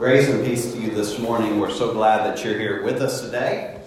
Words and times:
Grace 0.00 0.30
and 0.30 0.42
peace 0.42 0.72
to 0.72 0.80
you 0.80 0.90
this 0.92 1.18
morning. 1.18 1.60
We're 1.60 1.70
so 1.70 1.92
glad 1.92 2.24
that 2.24 2.42
you're 2.42 2.58
here 2.58 2.82
with 2.82 3.02
us 3.02 3.20
today. 3.20 3.78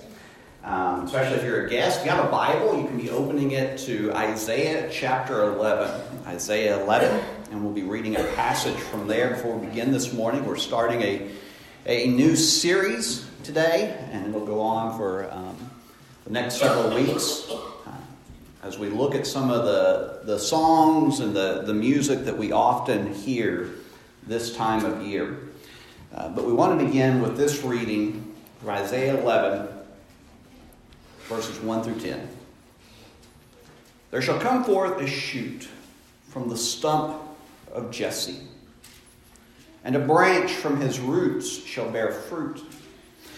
Um, 0.64 1.06
especially 1.06 1.38
if 1.38 1.44
you're 1.44 1.66
a 1.66 1.70
guest. 1.72 2.02
If 2.02 2.06
you 2.06 2.12
have 2.12 2.24
a 2.24 2.30
Bible, 2.30 2.80
you 2.80 2.86
can 2.86 2.98
be 2.98 3.10
opening 3.10 3.50
it 3.50 3.80
to 3.80 4.14
Isaiah 4.14 4.92
chapter 4.92 5.42
11. 5.42 6.28
Isaiah 6.28 6.84
11, 6.84 7.20
and 7.50 7.64
we'll 7.64 7.74
be 7.74 7.82
reading 7.82 8.16
a 8.16 8.24
passage 8.36 8.76
from 8.76 9.08
there 9.08 9.32
before 9.32 9.58
we 9.58 9.66
begin 9.66 9.92
this 9.92 10.14
morning. 10.14 10.46
We're 10.46 10.56
starting 10.56 11.02
a, 11.02 11.32
a 11.88 12.08
new 12.10 12.36
series 12.36 13.28
today, 13.44 13.98
and 14.12 14.28
it'll 14.28 14.46
go 14.46 14.62
on 14.62 14.96
for 14.96 15.32
um, 15.32 15.58
the 16.26 16.30
next 16.30 16.60
several 16.60 16.94
weeks 16.94 17.50
uh, 17.50 17.92
as 18.62 18.78
we 18.78 18.90
look 18.90 19.16
at 19.16 19.26
some 19.26 19.50
of 19.50 19.66
the, 19.66 20.20
the 20.26 20.38
songs 20.38 21.22
and 21.22 21.36
the, 21.36 21.64
the 21.64 21.74
music 21.74 22.26
that 22.26 22.38
we 22.38 22.52
often 22.52 23.12
hear 23.16 23.72
this 24.28 24.56
time 24.56 24.86
of 24.86 25.02
year. 25.02 25.50
Uh, 26.14 26.30
but 26.30 26.46
we 26.46 26.54
want 26.54 26.80
to 26.80 26.86
begin 26.86 27.22
with 27.22 27.36
this 27.36 27.64
reading 27.64 28.36
from 28.60 28.70
Isaiah 28.70 29.20
11, 29.20 29.68
verses 31.24 31.60
1 31.60 31.84
through 31.84 32.00
10. 32.00 32.30
There 34.12 34.22
shall 34.22 34.40
come 34.40 34.64
forth 34.64 35.02
a 35.02 35.08
shoot 35.08 35.68
from 36.30 36.50
the 36.50 36.58
stump 36.58 37.20
of 37.72 37.90
Jesse, 37.90 38.42
and 39.84 39.96
a 39.96 40.00
branch 40.00 40.52
from 40.52 40.80
his 40.80 41.00
roots 41.00 41.50
shall 41.50 41.90
bear 41.90 42.12
fruit. 42.12 42.64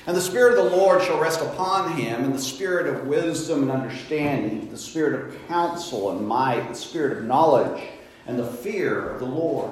And 0.06 0.16
the 0.16 0.22
Spirit 0.22 0.60
of 0.60 0.66
the 0.66 0.76
Lord 0.76 1.02
shall 1.02 1.20
rest 1.20 1.40
upon 1.40 1.94
him, 1.94 2.26
and 2.26 2.36
the 2.36 2.40
Spirit 2.40 2.94
of 2.94 3.08
wisdom 3.08 3.64
and 3.64 3.72
understanding, 3.72 4.70
the 4.70 4.78
Spirit 4.78 5.14
of 5.14 5.48
counsel 5.48 6.12
and 6.12 6.28
might, 6.28 6.68
the 6.68 6.76
Spirit 6.76 7.20
of 7.20 7.24
knowledge, 7.24 7.82
and 8.28 8.38
the 8.38 8.46
fear 8.46 9.12
of 9.12 9.20
the 9.20 9.26
Lord. 9.26 9.72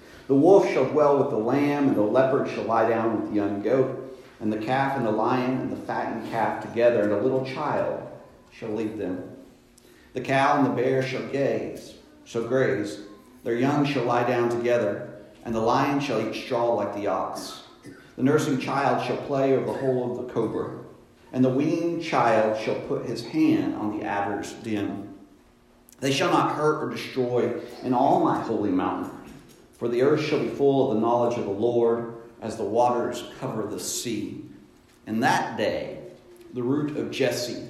The 0.27 0.35
wolf 0.35 0.67
shall 0.71 0.85
dwell 0.85 1.17
with 1.17 1.29
the 1.29 1.37
lamb, 1.37 1.89
and 1.89 1.95
the 1.95 2.01
leopard 2.01 2.49
shall 2.49 2.63
lie 2.63 2.87
down 2.87 3.19
with 3.19 3.29
the 3.29 3.35
young 3.35 3.61
goat, 3.61 4.17
and 4.39 4.51
the 4.51 4.57
calf 4.57 4.97
and 4.97 5.05
the 5.05 5.11
lion 5.11 5.59
and 5.59 5.71
the 5.71 5.81
fattened 5.85 6.29
calf 6.31 6.61
together, 6.61 7.01
and 7.01 7.11
a 7.11 7.21
little 7.21 7.45
child 7.45 8.07
shall 8.51 8.69
lead 8.69 8.97
them. 8.97 9.23
The 10.13 10.21
cow 10.21 10.57
and 10.57 10.65
the 10.65 10.81
bear 10.81 11.01
shall 11.01 11.25
gaze, 11.27 11.95
shall 12.25 12.43
graze. 12.43 13.01
Their 13.43 13.55
young 13.55 13.85
shall 13.85 14.03
lie 14.03 14.27
down 14.27 14.49
together, 14.49 15.09
and 15.45 15.55
the 15.55 15.61
lion 15.61 15.99
shall 15.99 16.21
eat 16.21 16.35
straw 16.35 16.73
like 16.73 16.95
the 16.95 17.07
ox. 17.07 17.63
The 18.15 18.23
nursing 18.23 18.59
child 18.59 19.05
shall 19.05 19.17
play 19.17 19.55
over 19.55 19.65
the 19.65 19.79
hole 19.79 20.11
of 20.11 20.27
the 20.27 20.33
cobra, 20.33 20.79
and 21.33 21.43
the 21.43 21.49
weaned 21.49 22.03
child 22.03 22.59
shall 22.59 22.75
put 22.81 23.05
his 23.05 23.25
hand 23.25 23.75
on 23.75 23.97
the 23.97 24.05
adder's 24.05 24.53
den. 24.53 25.15
They 26.01 26.11
shall 26.11 26.31
not 26.31 26.55
hurt 26.55 26.83
or 26.83 26.89
destroy 26.89 27.61
in 27.83 27.93
all 27.93 28.23
my 28.23 28.41
holy 28.41 28.71
mountain, 28.71 29.11
for 29.81 29.87
the 29.87 30.03
earth 30.03 30.23
shall 30.23 30.39
be 30.39 30.47
full 30.47 30.91
of 30.91 30.93
the 30.95 31.01
knowledge 31.01 31.39
of 31.39 31.45
the 31.45 31.49
Lord 31.49 32.13
as 32.39 32.55
the 32.55 32.63
waters 32.63 33.23
cover 33.39 33.65
the 33.65 33.79
sea. 33.79 34.43
In 35.07 35.21
that 35.21 35.57
day, 35.57 35.97
the 36.53 36.61
root 36.61 36.95
of 36.97 37.09
Jesse, 37.09 37.63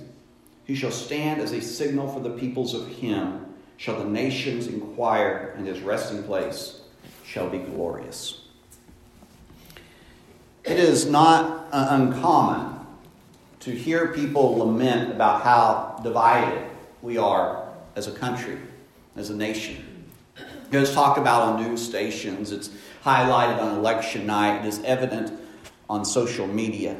he 0.65 0.75
shall 0.75 0.91
stand 0.91 1.39
as 1.39 1.53
a 1.53 1.61
signal 1.61 2.11
for 2.11 2.19
the 2.19 2.31
peoples 2.31 2.73
of 2.73 2.85
him, 2.85 3.45
shall 3.77 3.97
the 3.97 4.03
nations 4.03 4.67
inquire, 4.67 5.53
and 5.55 5.65
his 5.65 5.79
resting 5.79 6.21
place 6.23 6.81
shall 7.23 7.49
be 7.49 7.59
glorious. 7.59 8.41
It 10.65 10.79
is 10.79 11.05
not 11.05 11.69
uh, 11.71 11.87
uncommon 11.91 12.87
to 13.61 13.71
hear 13.71 14.09
people 14.09 14.57
lament 14.57 15.13
about 15.13 15.43
how 15.43 16.01
divided 16.03 16.67
we 17.01 17.17
are 17.17 17.69
as 17.95 18.07
a 18.07 18.11
country, 18.11 18.57
as 19.15 19.29
a 19.29 19.33
nation. 19.33 19.90
It's 20.79 20.93
talked 20.93 21.17
about 21.17 21.41
on 21.41 21.63
news 21.63 21.85
stations. 21.85 22.51
It's 22.51 22.69
highlighted 23.03 23.59
on 23.59 23.77
election 23.77 24.25
night. 24.25 24.65
It 24.65 24.67
is 24.67 24.81
evident 24.83 25.37
on 25.89 26.05
social 26.05 26.47
media. 26.47 26.95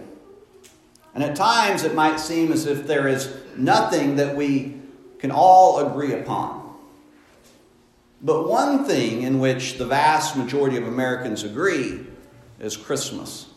And 1.13 1.23
at 1.23 1.35
times 1.35 1.83
it 1.83 1.95
might 1.95 2.19
seem 2.19 2.51
as 2.51 2.65
if 2.65 2.85
there 2.87 3.07
is 3.07 3.33
nothing 3.55 4.17
that 4.17 4.35
we 4.35 4.79
can 5.19 5.31
all 5.31 5.79
agree 5.87 6.13
upon. 6.13 6.59
But 8.21 8.47
one 8.47 8.85
thing 8.85 9.23
in 9.23 9.39
which 9.39 9.77
the 9.77 9.85
vast 9.85 10.35
majority 10.35 10.77
of 10.77 10.87
Americans 10.87 11.43
agree 11.43 12.05
is 12.59 12.77
Christmas. 12.77 13.47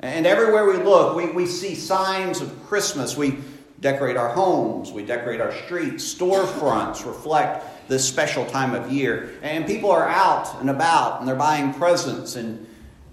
And 0.00 0.26
everywhere 0.26 0.64
we 0.66 0.76
look, 0.76 1.16
we, 1.16 1.30
we 1.32 1.46
see 1.46 1.74
signs 1.74 2.40
of 2.40 2.66
Christmas. 2.66 3.16
We 3.16 3.38
decorate 3.80 4.16
our 4.16 4.28
homes, 4.28 4.90
we 4.90 5.04
decorate 5.04 5.40
our 5.40 5.52
streets, 5.52 6.02
storefronts 6.12 7.06
reflect 7.06 7.64
this 7.88 8.06
special 8.06 8.44
time 8.46 8.74
of 8.74 8.92
year. 8.92 9.34
And 9.42 9.66
people 9.66 9.90
are 9.90 10.08
out 10.08 10.60
and 10.60 10.70
about 10.70 11.20
and 11.20 11.28
they're 11.28 11.34
buying 11.34 11.74
presents, 11.74 12.36
and 12.36 12.66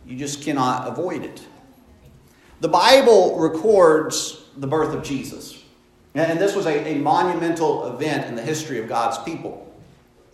you 0.06 0.18
just 0.18 0.44
cannot 0.44 0.88
avoid 0.88 1.24
it. 1.24 1.42
The 2.62 2.70
Bible 2.70 3.38
records 3.40 4.44
the 4.58 4.68
birth 4.68 4.94
of 4.94 5.04
Jesus. 5.04 5.62
And 6.14 6.40
this 6.40 6.56
was 6.56 6.66
a, 6.66 6.94
a 6.94 6.96
monumental 6.96 7.88
event 7.88 8.28
in 8.28 8.36
the 8.36 8.42
history 8.42 8.80
of 8.80 8.88
God's 8.88 9.18
people. 9.20 9.74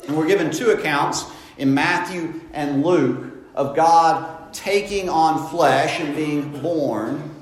And 0.07 0.15
we're 0.15 0.27
given 0.27 0.51
two 0.51 0.71
accounts 0.71 1.25
in 1.57 1.73
Matthew 1.73 2.41
and 2.53 2.85
Luke 2.85 3.33
of 3.55 3.75
God 3.75 4.53
taking 4.53 5.09
on 5.09 5.49
flesh 5.49 5.99
and 5.99 6.15
being 6.15 6.61
born 6.61 7.35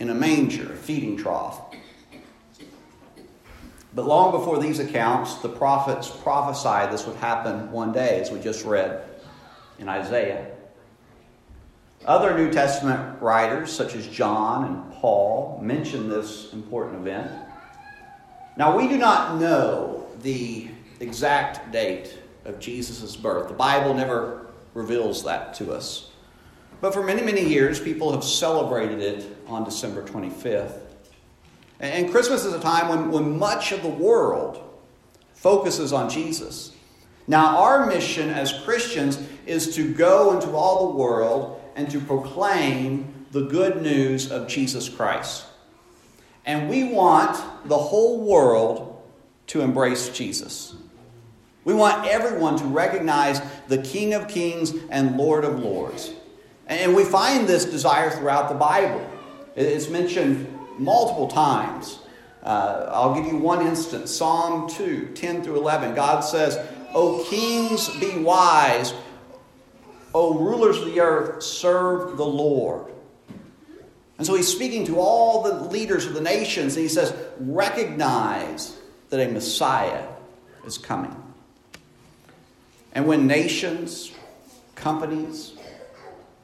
in 0.00 0.10
a 0.10 0.14
manger, 0.14 0.72
a 0.72 0.76
feeding 0.76 1.16
trough. 1.16 1.60
But 3.96 4.06
long 4.06 4.30
before 4.30 4.58
these 4.58 4.78
accounts, 4.78 5.36
the 5.36 5.48
prophets 5.48 6.10
prophesied 6.10 6.92
this 6.92 7.06
would 7.06 7.16
happen 7.16 7.72
one 7.72 7.92
day, 7.92 8.20
as 8.20 8.30
we 8.30 8.38
just 8.38 8.62
read 8.66 9.02
in 9.78 9.88
Isaiah. 9.88 10.48
Other 12.04 12.36
New 12.36 12.52
Testament 12.52 13.22
writers, 13.22 13.72
such 13.72 13.94
as 13.94 14.06
John 14.06 14.64
and 14.66 14.92
Paul, 14.92 15.58
mention 15.62 16.10
this 16.10 16.52
important 16.52 16.96
event. 16.96 17.30
Now, 18.58 18.76
we 18.76 18.86
do 18.86 18.98
not 18.98 19.40
know 19.40 20.06
the 20.20 20.68
exact 21.00 21.72
date 21.72 22.18
of 22.44 22.60
Jesus' 22.60 23.16
birth. 23.16 23.48
The 23.48 23.54
Bible 23.54 23.94
never 23.94 24.48
reveals 24.74 25.24
that 25.24 25.54
to 25.54 25.72
us. 25.72 26.10
But 26.82 26.92
for 26.92 27.02
many, 27.02 27.22
many 27.22 27.48
years, 27.48 27.80
people 27.80 28.12
have 28.12 28.24
celebrated 28.24 29.00
it 29.00 29.38
on 29.46 29.64
December 29.64 30.02
25th. 30.02 30.85
And 31.80 32.10
Christmas 32.10 32.44
is 32.44 32.54
a 32.54 32.60
time 32.60 32.88
when, 32.88 33.10
when 33.10 33.38
much 33.38 33.72
of 33.72 33.82
the 33.82 33.88
world 33.88 34.62
focuses 35.34 35.92
on 35.92 36.08
Jesus. 36.08 36.72
Now, 37.26 37.58
our 37.58 37.86
mission 37.86 38.30
as 38.30 38.52
Christians 38.64 39.20
is 39.46 39.74
to 39.76 39.92
go 39.92 40.32
into 40.34 40.50
all 40.52 40.90
the 40.90 40.98
world 40.98 41.60
and 41.74 41.90
to 41.90 42.00
proclaim 42.00 43.26
the 43.32 43.42
good 43.42 43.82
news 43.82 44.30
of 44.30 44.48
Jesus 44.48 44.88
Christ. 44.88 45.46
And 46.44 46.68
we 46.70 46.84
want 46.84 47.36
the 47.68 47.76
whole 47.76 48.20
world 48.24 49.02
to 49.48 49.60
embrace 49.60 50.08
Jesus. 50.10 50.74
We 51.64 51.74
want 51.74 52.06
everyone 52.06 52.56
to 52.58 52.64
recognize 52.64 53.40
the 53.66 53.78
King 53.78 54.14
of 54.14 54.28
Kings 54.28 54.72
and 54.88 55.16
Lord 55.16 55.44
of 55.44 55.58
Lords. 55.58 56.12
And 56.68 56.94
we 56.94 57.04
find 57.04 57.48
this 57.48 57.64
desire 57.64 58.10
throughout 58.10 58.48
the 58.48 58.54
Bible. 58.54 59.04
It's 59.56 59.88
mentioned 59.88 60.55
multiple 60.78 61.28
times. 61.28 61.98
Uh, 62.42 62.88
I'll 62.92 63.14
give 63.14 63.26
you 63.26 63.36
one 63.36 63.66
instance 63.66 64.14
Psalm 64.14 64.68
2 64.70 65.12
10 65.14 65.42
through 65.42 65.56
11. 65.56 65.94
God 65.94 66.20
says, 66.20 66.58
O 66.94 67.24
kings, 67.28 67.88
be 67.98 68.18
wise. 68.18 68.94
O 70.14 70.38
rulers 70.38 70.78
of 70.78 70.86
the 70.86 71.00
earth, 71.00 71.42
serve 71.42 72.16
the 72.16 72.24
Lord. 72.24 72.92
And 74.18 74.26
so 74.26 74.34
he's 74.34 74.48
speaking 74.48 74.86
to 74.86 74.98
all 74.98 75.42
the 75.42 75.68
leaders 75.68 76.06
of 76.06 76.14
the 76.14 76.22
nations, 76.22 76.74
and 76.76 76.82
he 76.82 76.88
says, 76.88 77.14
Recognize 77.38 78.76
that 79.10 79.20
a 79.20 79.30
Messiah 79.30 80.06
is 80.64 80.78
coming. 80.78 81.14
And 82.92 83.06
when 83.06 83.26
nations, 83.26 84.10
companies, 84.74 85.52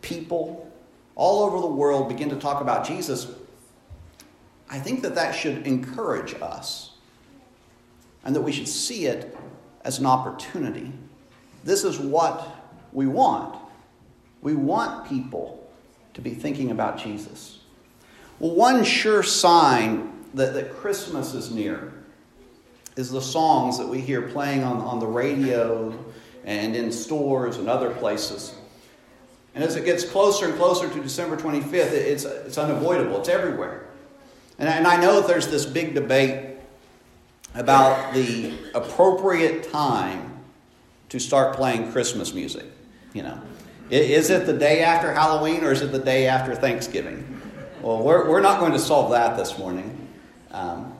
people 0.03 0.71
all 1.15 1.45
over 1.45 1.61
the 1.61 1.67
world 1.67 2.09
begin 2.09 2.29
to 2.31 2.37
talk 2.37 2.61
about 2.61 2.87
Jesus, 2.87 3.27
I 4.73 4.79
think 4.79 5.03
that 5.03 5.15
that 5.17 5.33
should 5.33 5.67
encourage 5.67 6.35
us 6.41 6.93
and 8.25 8.35
that 8.35 8.41
we 8.41 8.53
should 8.53 8.67
see 8.67 9.05
it 9.05 9.37
as 9.85 9.99
an 9.99 10.07
opportunity. 10.07 10.91
This 11.63 11.85
is 11.85 11.99
what 11.99 12.57
we 12.91 13.07
want. 13.07 13.55
We 14.41 14.55
want 14.55 15.07
people 15.07 15.71
to 16.15 16.23
be 16.23 16.31
thinking 16.31 16.71
about 16.71 16.97
Jesus? 16.97 17.61
Well, 18.39 18.55
one 18.55 18.83
sure 18.83 19.23
sign 19.23 20.11
that, 20.33 20.55
that 20.55 20.73
Christmas 20.73 21.35
is 21.35 21.51
near 21.51 21.93
is 22.97 23.11
the 23.11 23.21
songs 23.21 23.77
that 23.77 23.87
we 23.87 24.01
hear 24.01 24.23
playing 24.23 24.65
on, 24.65 24.79
on 24.79 25.01
the 25.01 25.07
radio 25.07 25.95
and 26.47 26.75
in 26.75 26.91
stores 26.91 27.59
and 27.59 27.69
other 27.69 27.91
places. 27.91 28.55
And 29.55 29.63
as 29.63 29.77
it 29.77 29.85
gets 29.85 30.03
closer 30.03 30.47
and 30.47 30.55
closer 30.57 30.89
to 30.89 31.03
December 31.03 31.37
25th, 31.37 31.93
it's, 31.93 32.25
it's 32.25 32.57
unavoidable, 32.57 33.21
it's 33.21 33.29
everywhere. 33.29 33.87
And, 34.59 34.69
and 34.69 34.87
I 34.87 35.01
know 35.01 35.21
that 35.21 35.27
there's 35.27 35.49
this 35.49 35.67
big 35.67 35.95
debate 35.95 36.57
about 37.55 38.15
the 38.15 38.55
appropriate 38.75 39.71
time 39.71 40.41
to 41.11 41.19
start 41.19 41.55
playing 41.55 41.93
Christmas 41.93 42.33
music. 42.33 42.65
You 43.13 43.25
know, 43.25 43.43
is 43.91 44.31
it 44.31 44.47
the 44.47 44.55
day 44.55 44.83
after 44.83 45.13
Halloween 45.13 45.65
or 45.65 45.73
is 45.73 45.83
it 45.83 45.93
the 45.93 45.99
day 45.99 46.27
after 46.27 46.55
Thanksgiving? 46.55 47.41
Well, 47.83 48.03
we're, 48.03 48.29
we're 48.31 48.41
not 48.41 48.61
going 48.61 48.73
to 48.73 48.79
solve 48.79 49.11
that 49.11 49.37
this 49.37 49.59
morning. 49.59 50.09
Um, 50.51 50.97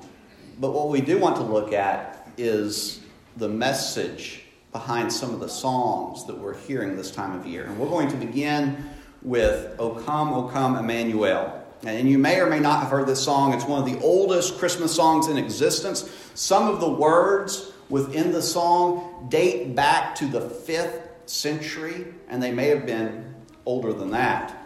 but 0.59 0.73
what 0.73 0.89
we 0.89 1.01
do 1.01 1.19
want 1.19 1.37
to 1.37 1.43
look 1.43 1.73
at 1.73 2.29
is 2.37 3.01
the 3.37 3.49
message 3.49 4.43
behind 4.73 5.13
some 5.13 5.33
of 5.33 5.41
the 5.41 5.49
songs 5.49 6.27
that 6.27 6.37
we're 6.37 6.57
hearing 6.57 6.97
this 6.97 7.11
time 7.11 7.39
of 7.39 7.47
year. 7.47 7.65
And 7.65 7.79
we're 7.79 7.89
going 7.89 8.09
to 8.09 8.17
begin 8.17 8.91
with 9.23 9.75
O 9.79 9.91
Come, 9.91 10.33
O 10.33 10.49
Come, 10.49 10.77
Emmanuel. 10.77 11.62
And 11.85 12.09
you 12.09 12.19
may 12.19 12.41
or 12.41 12.47
may 12.47 12.61
not 12.61 12.81
have 12.81 12.91
heard 12.91 13.07
this 13.07 13.23
song. 13.23 13.55
It's 13.55 13.65
one 13.65 13.83
of 13.83 13.93
the 13.93 14.01
oldest 14.05 14.59
Christmas 14.59 14.95
songs 14.95 15.27
in 15.27 15.37
existence. 15.37 16.09
Some 16.35 16.69
of 16.69 16.81
the 16.81 16.89
words 16.89 17.73
within 17.89 18.33
the 18.33 18.43
song 18.43 19.27
date 19.29 19.75
back 19.75 20.15
to 20.17 20.27
the 20.27 20.41
5th 20.41 21.09
century, 21.27 22.07
and 22.29 22.43
they 22.43 22.53
may 22.53 22.69
have 22.69 22.87
been 22.87 23.35
older 23.67 23.93
than 23.93 24.13
that. 24.13 24.57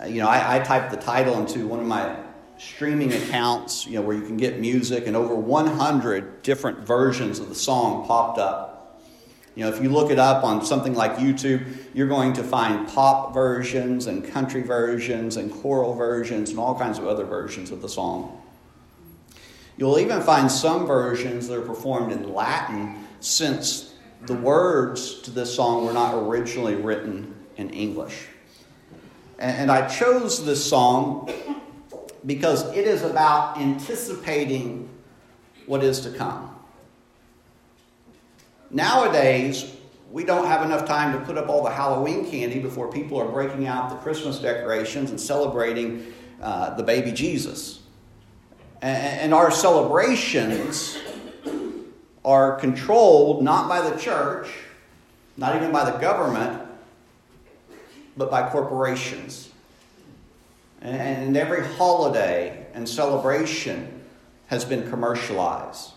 Uh, 0.00 0.06
you 0.06 0.20
know, 0.20 0.28
I, 0.28 0.56
I 0.56 0.58
typed 0.60 0.90
the 0.90 0.96
title 0.96 1.38
into 1.38 1.66
one 1.66 1.80
of 1.80 1.86
my 1.86 2.16
streaming 2.58 3.12
accounts, 3.12 3.86
you 3.86 3.94
know, 3.94 4.02
where 4.02 4.16
you 4.16 4.22
can 4.22 4.36
get 4.36 4.60
music, 4.60 5.06
and 5.06 5.16
over 5.16 5.34
100 5.34 6.42
different 6.42 6.80
versions 6.80 7.38
of 7.38 7.48
the 7.48 7.54
song 7.54 8.06
popped 8.06 8.38
up. 8.38 8.73
You 9.54 9.64
know, 9.64 9.70
if 9.70 9.80
you 9.82 9.88
look 9.88 10.10
it 10.10 10.18
up 10.18 10.42
on 10.42 10.64
something 10.64 10.94
like 10.94 11.16
YouTube, 11.16 11.64
you're 11.94 12.08
going 12.08 12.32
to 12.34 12.42
find 12.42 12.88
pop 12.88 13.32
versions 13.32 14.06
and 14.06 14.26
country 14.26 14.62
versions 14.62 15.36
and 15.36 15.52
choral 15.52 15.94
versions 15.94 16.50
and 16.50 16.58
all 16.58 16.76
kinds 16.76 16.98
of 16.98 17.06
other 17.06 17.24
versions 17.24 17.70
of 17.70 17.80
the 17.80 17.88
song. 17.88 18.40
You'll 19.76 19.98
even 19.98 20.22
find 20.22 20.50
some 20.50 20.86
versions 20.86 21.48
that 21.48 21.58
are 21.58 21.62
performed 21.62 22.12
in 22.12 22.32
Latin 22.32 23.06
since 23.20 23.94
the 24.22 24.34
words 24.34 25.20
to 25.22 25.30
this 25.30 25.54
song 25.54 25.84
were 25.84 25.92
not 25.92 26.14
originally 26.14 26.74
written 26.74 27.34
in 27.56 27.70
English. 27.70 28.26
And 29.38 29.70
I 29.70 29.88
chose 29.88 30.44
this 30.44 30.64
song 30.64 31.30
because 32.24 32.66
it 32.72 32.86
is 32.86 33.02
about 33.02 33.58
anticipating 33.58 34.88
what 35.66 35.82
is 35.82 36.00
to 36.00 36.10
come. 36.10 36.53
Nowadays, 38.70 39.74
we 40.10 40.24
don't 40.24 40.46
have 40.46 40.62
enough 40.62 40.86
time 40.86 41.18
to 41.18 41.24
put 41.24 41.36
up 41.36 41.48
all 41.48 41.64
the 41.64 41.70
Halloween 41.70 42.30
candy 42.30 42.60
before 42.60 42.90
people 42.90 43.18
are 43.18 43.28
breaking 43.28 43.66
out 43.66 43.90
the 43.90 43.96
Christmas 43.96 44.38
decorations 44.38 45.10
and 45.10 45.20
celebrating 45.20 46.12
uh, 46.40 46.74
the 46.74 46.82
baby 46.82 47.10
Jesus. 47.10 47.80
And, 48.80 49.20
and 49.20 49.34
our 49.34 49.50
celebrations 49.50 50.98
are 52.24 52.56
controlled 52.56 53.42
not 53.42 53.68
by 53.68 53.88
the 53.88 53.96
church, 53.96 54.48
not 55.36 55.56
even 55.56 55.72
by 55.72 55.90
the 55.90 55.98
government, 55.98 56.62
but 58.16 58.30
by 58.30 58.48
corporations. 58.48 59.50
And 60.80 61.36
every 61.36 61.64
holiday 61.64 62.66
and 62.74 62.88
celebration 62.88 64.02
has 64.46 64.64
been 64.64 64.88
commercialized. 64.90 65.93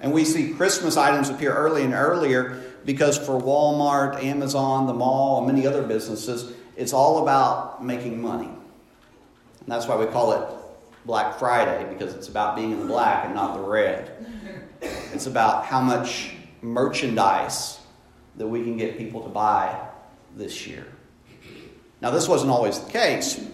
And 0.00 0.12
we 0.12 0.24
see 0.24 0.52
Christmas 0.54 0.96
items 0.96 1.28
appear 1.28 1.52
early 1.52 1.82
and 1.82 1.92
earlier 1.92 2.62
because 2.84 3.18
for 3.18 3.40
Walmart, 3.40 4.22
Amazon, 4.22 4.86
the 4.86 4.94
mall, 4.94 5.38
and 5.38 5.46
many 5.46 5.66
other 5.66 5.82
businesses, 5.82 6.52
it's 6.76 6.92
all 6.92 7.22
about 7.22 7.84
making 7.84 8.20
money. 8.20 8.46
And 8.48 9.68
that's 9.68 9.86
why 9.86 9.96
we 9.96 10.06
call 10.06 10.32
it 10.32 10.48
Black 11.04 11.38
Friday 11.38 11.86
because 11.92 12.14
it's 12.14 12.28
about 12.28 12.56
being 12.56 12.72
in 12.72 12.80
the 12.80 12.86
black 12.86 13.26
and 13.26 13.34
not 13.34 13.54
the 13.54 13.60
red. 13.60 14.10
It's 15.12 15.26
about 15.26 15.66
how 15.66 15.80
much 15.80 16.32
merchandise 16.62 17.78
that 18.36 18.46
we 18.46 18.62
can 18.62 18.76
get 18.76 18.96
people 18.96 19.22
to 19.22 19.28
buy 19.28 19.78
this 20.36 20.66
year. 20.66 20.86
Now, 22.00 22.10
this 22.10 22.26
wasn't 22.26 22.50
always 22.50 22.78
the 22.78 22.90
case. 22.90 23.46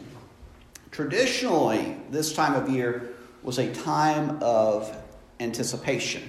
Traditionally, 0.92 1.96
this 2.10 2.32
time 2.32 2.54
of 2.54 2.70
year 2.70 3.14
was 3.42 3.58
a 3.58 3.72
time 3.74 4.38
of 4.40 4.96
anticipation. 5.40 6.22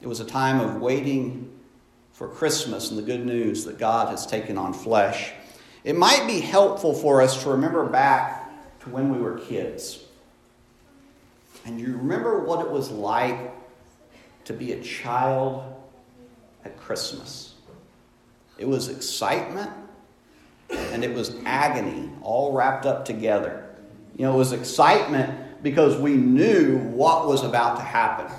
It 0.00 0.06
was 0.06 0.20
a 0.20 0.24
time 0.24 0.60
of 0.60 0.80
waiting 0.80 1.50
for 2.12 2.28
Christmas 2.28 2.90
and 2.90 2.98
the 2.98 3.02
good 3.02 3.24
news 3.24 3.64
that 3.66 3.78
God 3.78 4.08
has 4.08 4.26
taken 4.26 4.56
on 4.56 4.72
flesh. 4.72 5.32
It 5.84 5.96
might 5.96 6.26
be 6.26 6.40
helpful 6.40 6.94
for 6.94 7.20
us 7.20 7.42
to 7.42 7.50
remember 7.50 7.84
back 7.86 8.50
to 8.80 8.90
when 8.90 9.10
we 9.10 9.18
were 9.18 9.38
kids. 9.38 10.02
And 11.66 11.78
you 11.78 11.96
remember 11.96 12.40
what 12.40 12.64
it 12.64 12.70
was 12.70 12.90
like 12.90 13.52
to 14.44 14.54
be 14.54 14.72
a 14.72 14.82
child 14.82 15.62
at 16.64 16.78
Christmas. 16.78 17.54
It 18.58 18.66
was 18.66 18.88
excitement 18.88 19.70
and 20.70 21.04
it 21.04 21.12
was 21.12 21.34
agony 21.44 22.10
all 22.22 22.52
wrapped 22.52 22.86
up 22.86 23.04
together. 23.04 23.66
You 24.16 24.26
know, 24.26 24.34
it 24.34 24.38
was 24.38 24.52
excitement 24.52 25.62
because 25.62 25.96
we 25.96 26.14
knew 26.14 26.78
what 26.78 27.26
was 27.26 27.42
about 27.42 27.76
to 27.76 27.82
happen 27.82 28.30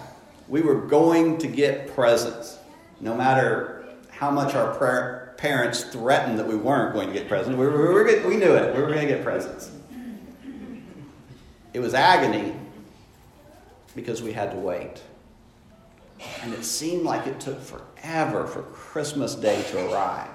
we 0.51 0.61
were 0.61 0.75
going 0.75 1.37
to 1.37 1.47
get 1.47 1.95
presents, 1.95 2.59
no 2.99 3.15
matter 3.15 3.85
how 4.09 4.29
much 4.29 4.53
our 4.53 5.33
parents 5.37 5.85
threatened 5.85 6.37
that 6.37 6.45
we 6.45 6.57
weren't 6.57 6.93
going 6.93 7.07
to 7.07 7.13
get 7.13 7.29
presents. 7.29 7.57
We, 7.57 7.65
we, 7.65 7.73
were, 7.73 8.03
we 8.27 8.35
knew 8.35 8.53
it. 8.53 8.75
We 8.75 8.81
were 8.81 8.89
going 8.89 9.07
to 9.07 9.13
get 9.15 9.23
presents. 9.23 9.71
It 11.73 11.79
was 11.79 11.93
agony 11.93 12.53
because 13.95 14.21
we 14.21 14.33
had 14.33 14.51
to 14.51 14.57
wait. 14.57 15.01
And 16.41 16.53
it 16.53 16.65
seemed 16.65 17.03
like 17.03 17.27
it 17.27 17.39
took 17.39 17.61
forever 17.61 18.45
for 18.45 18.63
Christmas 18.63 19.35
Day 19.35 19.63
to 19.71 19.89
arrive. 19.89 20.27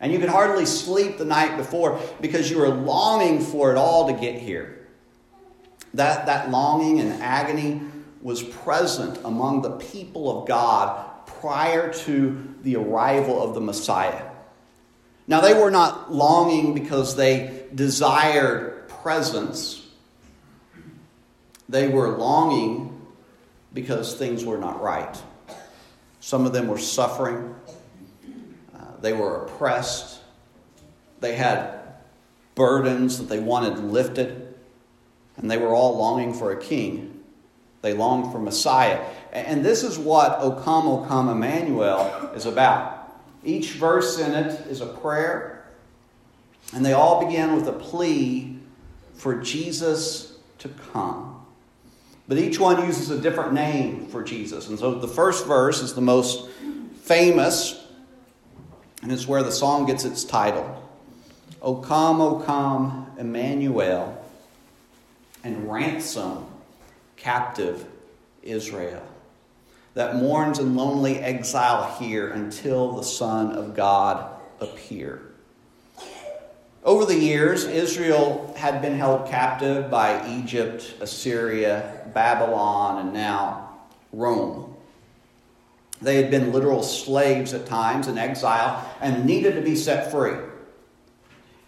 And 0.00 0.10
you 0.10 0.18
could 0.18 0.30
hardly 0.30 0.64
sleep 0.64 1.18
the 1.18 1.26
night 1.26 1.58
before 1.58 2.00
because 2.22 2.50
you 2.50 2.56
were 2.56 2.70
longing 2.70 3.40
for 3.40 3.72
it 3.72 3.76
all 3.76 4.06
to 4.06 4.14
get 4.14 4.40
here. 4.40 4.88
That, 5.92 6.24
that 6.24 6.50
longing 6.50 6.98
and 6.98 7.22
agony 7.22 7.82
was 8.22 8.42
present 8.42 9.18
among 9.24 9.62
the 9.62 9.72
people 9.72 10.40
of 10.40 10.48
God 10.48 11.26
prior 11.26 11.92
to 11.92 12.54
the 12.62 12.76
arrival 12.76 13.42
of 13.42 13.54
the 13.54 13.60
Messiah. 13.60 14.30
Now, 15.26 15.40
they 15.40 15.54
were 15.54 15.70
not 15.70 16.12
longing 16.12 16.74
because 16.74 17.16
they 17.16 17.66
desired 17.74 18.88
presents, 18.88 19.84
they 21.68 21.88
were 21.88 22.16
longing 22.16 22.88
because 23.72 24.14
things 24.14 24.44
were 24.44 24.58
not 24.58 24.80
right. 24.82 25.20
Some 26.20 26.46
of 26.46 26.52
them 26.52 26.68
were 26.68 26.78
suffering, 26.78 27.54
uh, 28.76 29.00
they 29.00 29.12
were 29.12 29.46
oppressed, 29.46 30.20
they 31.20 31.34
had 31.34 31.80
burdens 32.54 33.18
that 33.18 33.28
they 33.28 33.40
wanted 33.40 33.78
lifted, 33.78 34.54
and 35.36 35.50
they 35.50 35.56
were 35.56 35.74
all 35.74 35.96
longing 35.96 36.34
for 36.34 36.52
a 36.52 36.60
king 36.60 37.11
they 37.82 37.92
long 37.92 38.30
for 38.32 38.38
Messiah. 38.38 39.04
And 39.32 39.64
this 39.64 39.82
is 39.82 39.98
what 39.98 40.38
O 40.40 40.52
come, 40.52 40.86
O 40.86 41.04
come, 41.04 41.28
Emmanuel 41.28 42.30
is 42.34 42.46
about. 42.46 43.12
Each 43.44 43.72
verse 43.72 44.18
in 44.18 44.32
it 44.32 44.66
is 44.68 44.80
a 44.80 44.86
prayer, 44.86 45.64
and 46.72 46.86
they 46.86 46.92
all 46.92 47.26
begin 47.26 47.56
with 47.56 47.66
a 47.66 47.72
plea 47.72 48.58
for 49.14 49.40
Jesus 49.40 50.38
to 50.58 50.68
come. 50.92 51.44
But 52.28 52.38
each 52.38 52.60
one 52.60 52.86
uses 52.86 53.10
a 53.10 53.20
different 53.20 53.52
name 53.52 54.06
for 54.06 54.22
Jesus. 54.22 54.68
And 54.68 54.78
so 54.78 54.94
the 54.94 55.08
first 55.08 55.44
verse 55.46 55.82
is 55.82 55.94
the 55.94 56.00
most 56.00 56.48
famous, 57.02 57.84
and 59.02 59.10
it's 59.10 59.26
where 59.26 59.42
the 59.42 59.50
song 59.50 59.86
gets 59.86 60.04
its 60.04 60.22
title. 60.22 60.88
O 61.60 61.74
come, 61.74 62.20
O 62.20 62.38
come, 62.38 63.10
Emmanuel, 63.18 64.24
and 65.42 65.70
ransom 65.70 66.46
captive 67.22 67.86
Israel 68.42 69.02
that 69.94 70.16
mourns 70.16 70.58
in 70.58 70.74
lonely 70.74 71.18
exile 71.18 71.96
here 71.98 72.30
until 72.30 72.92
the 72.92 73.02
Son 73.02 73.52
of 73.52 73.76
God 73.76 74.26
appear. 74.60 75.22
Over 76.82 77.04
the 77.04 77.18
years, 77.18 77.64
Israel 77.64 78.52
had 78.56 78.82
been 78.82 78.96
held 78.96 79.28
captive 79.28 79.90
by 79.90 80.26
Egypt, 80.28 80.94
Assyria, 81.00 82.10
Babylon, 82.12 82.98
and 82.98 83.12
now 83.12 83.78
Rome. 84.12 84.74
They 86.00 86.16
had 86.16 86.30
been 86.30 86.52
literal 86.52 86.82
slaves 86.82 87.54
at 87.54 87.66
times 87.66 88.08
in 88.08 88.18
exile 88.18 88.84
and 89.00 89.24
needed 89.24 89.54
to 89.54 89.60
be 89.60 89.76
set 89.76 90.10
free. 90.10 90.34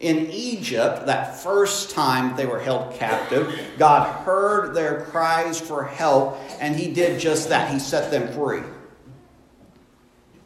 In 0.05 0.31
Egypt, 0.31 1.07
that 1.07 1.35
first 1.35 1.93
time 1.93 2.37
they 2.37 2.45
were 2.45 2.61
held 2.61 2.93
captive, 2.93 3.59
God 3.79 4.07
heard 4.27 4.75
their 4.75 5.01
cries 5.07 5.59
for 5.59 5.83
help, 5.83 6.39
and 6.61 6.77
He 6.77 6.93
did 6.93 7.19
just 7.19 7.49
that. 7.49 7.73
He 7.73 7.79
set 7.79 8.11
them 8.11 8.31
free. 8.35 8.61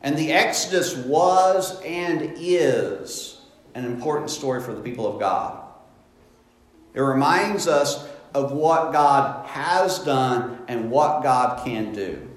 And 0.01 0.17
the 0.17 0.31
Exodus 0.31 0.95
was 0.95 1.83
and 1.83 2.35
is 2.37 3.41
an 3.75 3.85
important 3.85 4.31
story 4.31 4.61
for 4.61 4.73
the 4.73 4.81
people 4.81 5.13
of 5.13 5.19
God. 5.19 5.61
It 6.95 7.01
reminds 7.01 7.67
us 7.67 8.09
of 8.35 8.53
what 8.53 8.93
God 8.93 9.45
has 9.47 9.99
done 9.99 10.63
and 10.69 10.89
what 10.89 11.25
God 11.25 11.65
can 11.65 11.93
do. 11.93 12.31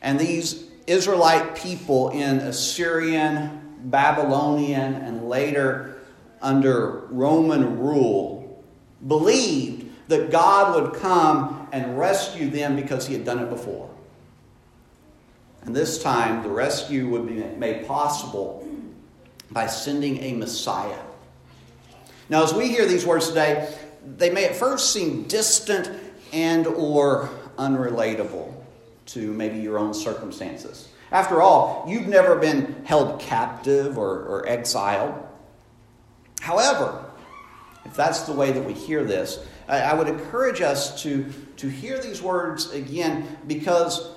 And 0.00 0.16
these 0.16 0.62
Israelite 0.86 1.56
people 1.56 2.10
in 2.10 2.38
Assyrian, 2.38 3.69
Babylonian, 3.84 4.94
and 4.94 5.28
later 5.28 5.98
under 6.42 7.06
Roman 7.10 7.78
rule 7.78 8.64
believed 9.06 9.86
that 10.08 10.30
God 10.30 10.74
would 10.74 11.00
come 11.00 11.68
and 11.72 11.98
rescue 11.98 12.50
them 12.50 12.76
because 12.76 13.06
he 13.06 13.14
had 13.14 13.24
done 13.24 13.38
it 13.38 13.48
before. 13.48 13.88
And 15.62 15.76
this 15.76 16.02
time, 16.02 16.42
the 16.42 16.48
rescue 16.48 17.08
would 17.08 17.26
be 17.26 17.42
made 17.56 17.86
possible 17.86 18.66
by 19.50 19.66
sending 19.66 20.22
a 20.22 20.32
Messiah. 20.34 20.98
Now, 22.28 22.42
as 22.42 22.54
we 22.54 22.68
hear 22.68 22.86
these 22.86 23.04
words 23.04 23.28
today, 23.28 23.72
they 24.16 24.30
may 24.30 24.46
at 24.46 24.56
first 24.56 24.92
seem 24.92 25.24
distant 25.24 25.90
and 26.32 26.66
or 26.66 27.28
unrelatable 27.58 28.54
to 29.06 29.32
maybe 29.32 29.58
your 29.58 29.78
own 29.78 29.92
circumstances. 29.92 30.88
After 31.12 31.42
all, 31.42 31.84
you've 31.88 32.06
never 32.06 32.36
been 32.36 32.84
held 32.84 33.20
captive 33.20 33.98
or, 33.98 34.22
or 34.22 34.48
exiled. 34.48 35.14
However, 36.40 37.04
if 37.84 37.94
that's 37.94 38.22
the 38.22 38.32
way 38.32 38.52
that 38.52 38.62
we 38.62 38.72
hear 38.72 39.04
this, 39.04 39.44
I, 39.68 39.80
I 39.80 39.94
would 39.94 40.08
encourage 40.08 40.60
us 40.60 41.02
to, 41.02 41.32
to 41.56 41.68
hear 41.68 41.98
these 41.98 42.22
words 42.22 42.70
again 42.72 43.38
because, 43.46 44.10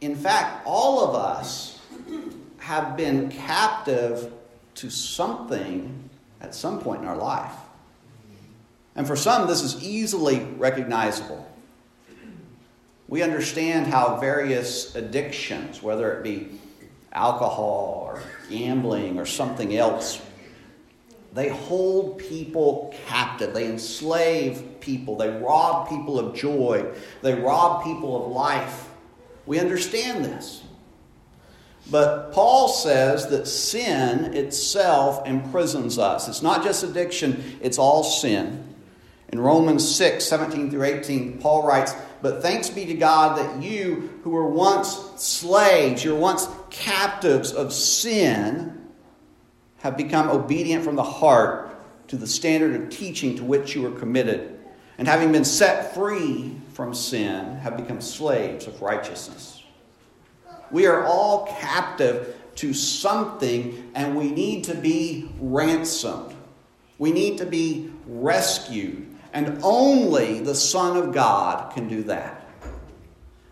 in 0.00 0.16
fact, 0.16 0.66
all 0.66 1.08
of 1.08 1.14
us 1.14 1.78
have 2.58 2.96
been 2.96 3.30
captive 3.30 4.32
to 4.76 4.90
something 4.90 6.08
at 6.40 6.54
some 6.54 6.80
point 6.80 7.02
in 7.02 7.08
our 7.08 7.16
life. 7.16 7.52
And 8.96 9.06
for 9.06 9.16
some, 9.16 9.46
this 9.46 9.62
is 9.62 9.82
easily 9.82 10.40
recognizable. 10.56 11.49
We 13.10 13.24
understand 13.24 13.88
how 13.88 14.18
various 14.18 14.94
addictions, 14.94 15.82
whether 15.82 16.12
it 16.12 16.22
be 16.22 16.60
alcohol 17.12 18.04
or 18.06 18.22
gambling 18.48 19.18
or 19.18 19.26
something 19.26 19.76
else, 19.76 20.22
they 21.32 21.48
hold 21.48 22.18
people 22.18 22.94
captive. 23.08 23.52
They 23.52 23.66
enslave 23.66 24.78
people. 24.78 25.16
They 25.16 25.28
rob 25.28 25.88
people 25.88 26.20
of 26.20 26.36
joy. 26.36 26.86
They 27.20 27.34
rob 27.34 27.82
people 27.82 28.26
of 28.26 28.32
life. 28.32 28.88
We 29.44 29.58
understand 29.58 30.24
this. 30.24 30.62
But 31.90 32.30
Paul 32.30 32.68
says 32.68 33.26
that 33.30 33.48
sin 33.48 34.34
itself 34.34 35.26
imprisons 35.26 35.98
us. 35.98 36.28
It's 36.28 36.42
not 36.42 36.62
just 36.62 36.84
addiction, 36.84 37.58
it's 37.60 37.78
all 37.78 38.04
sin. 38.04 38.69
In 39.32 39.38
Romans 39.38 39.96
6 39.96 40.24
17 40.24 40.70
through 40.70 40.84
18, 40.84 41.38
Paul 41.38 41.66
writes, 41.66 41.94
But 42.20 42.42
thanks 42.42 42.68
be 42.68 42.84
to 42.86 42.94
God 42.94 43.38
that 43.38 43.62
you, 43.62 44.20
who 44.24 44.30
were 44.30 44.48
once 44.48 44.88
slaves, 45.16 46.04
you 46.04 46.14
were 46.14 46.20
once 46.20 46.48
captives 46.70 47.52
of 47.52 47.72
sin, 47.72 48.88
have 49.78 49.96
become 49.96 50.28
obedient 50.28 50.84
from 50.84 50.96
the 50.96 51.02
heart 51.02 51.70
to 52.08 52.16
the 52.16 52.26
standard 52.26 52.80
of 52.80 52.90
teaching 52.90 53.36
to 53.36 53.44
which 53.44 53.74
you 53.74 53.82
were 53.82 53.92
committed. 53.92 54.58
And 54.98 55.06
having 55.06 55.32
been 55.32 55.44
set 55.44 55.94
free 55.94 56.56
from 56.74 56.92
sin, 56.92 57.56
have 57.58 57.76
become 57.76 58.00
slaves 58.00 58.66
of 58.66 58.82
righteousness. 58.82 59.62
We 60.70 60.86
are 60.86 61.04
all 61.04 61.46
captive 61.46 62.36
to 62.56 62.74
something, 62.74 63.92
and 63.94 64.16
we 64.16 64.30
need 64.30 64.64
to 64.64 64.74
be 64.74 65.30
ransomed. 65.40 66.34
We 66.98 67.12
need 67.12 67.38
to 67.38 67.46
be 67.46 67.90
rescued. 68.06 69.09
And 69.32 69.60
only 69.62 70.40
the 70.40 70.54
Son 70.54 70.96
of 70.96 71.12
God 71.12 71.72
can 71.72 71.88
do 71.88 72.02
that. 72.04 72.46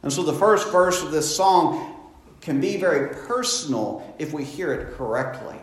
And 0.02 0.12
so 0.12 0.22
the 0.22 0.32
first 0.32 0.70
verse 0.70 1.02
of 1.02 1.10
this 1.10 1.34
song 1.34 1.94
can 2.40 2.60
be 2.60 2.76
very 2.76 3.14
personal 3.26 4.14
if 4.18 4.32
we 4.32 4.44
hear 4.44 4.72
it 4.72 4.96
correctly. 4.96 5.56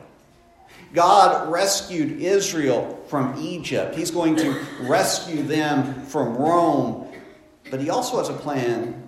God 0.94 1.52
rescued 1.52 2.22
Israel 2.22 3.04
from 3.08 3.36
Egypt. 3.40 3.96
He's 3.96 4.12
going 4.12 4.36
to 4.38 4.60
rescue 4.82 5.44
them 5.44 6.06
from 6.06 6.36
Rome. 6.36 7.12
But 7.70 7.82
He 7.82 7.90
also 7.90 8.18
has 8.18 8.30
a 8.30 8.34
plan 8.34 9.04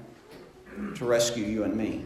to 0.96 1.06
rescue 1.06 1.46
you 1.46 1.64
and 1.64 1.76
me. 1.76 2.04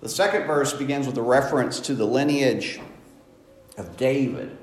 The 0.00 0.08
second 0.08 0.46
verse 0.46 0.72
begins 0.72 1.06
with 1.06 1.16
a 1.16 1.22
reference 1.22 1.80
to 1.80 1.94
the 1.94 2.06
lineage 2.06 2.80
of 3.76 3.96
David 3.96 4.56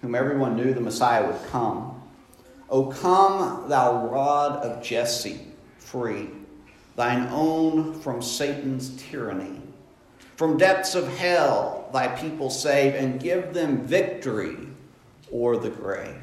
whom 0.00 0.14
everyone 0.14 0.56
knew 0.56 0.72
the 0.72 0.80
Messiah 0.80 1.26
would 1.26 1.50
come. 1.50 2.00
O 2.68 2.86
come, 2.86 3.68
thou 3.68 4.06
rod 4.06 4.64
of 4.64 4.82
Jesse, 4.82 5.40
free, 5.78 6.28
thine 6.96 7.28
own 7.30 8.00
from 8.00 8.22
Satan's 8.22 8.90
tyranny. 9.02 9.60
From 10.36 10.56
depths 10.56 10.94
of 10.94 11.06
hell, 11.18 11.88
thy 11.92 12.08
people 12.08 12.48
save, 12.48 12.94
and 12.94 13.20
give 13.20 13.52
them 13.52 13.86
victory 13.86 14.56
o'er 15.32 15.56
the 15.56 15.70
grave. 15.70 16.16